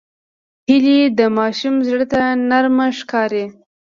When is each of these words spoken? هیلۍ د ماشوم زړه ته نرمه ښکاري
هیلۍ 0.67 0.99
د 1.19 1.21
ماشوم 1.37 1.75
زړه 1.87 2.05
ته 2.11 2.21
نرمه 2.49 2.87
ښکاري 2.99 3.45